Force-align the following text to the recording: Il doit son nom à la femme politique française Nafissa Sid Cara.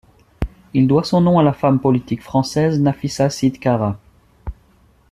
Il 0.73 0.87
doit 0.87 1.03
son 1.03 1.21
nom 1.21 1.37
à 1.37 1.43
la 1.43 1.53
femme 1.53 1.79
politique 1.79 2.23
française 2.23 2.79
Nafissa 2.79 3.29
Sid 3.29 3.59
Cara. 3.59 3.99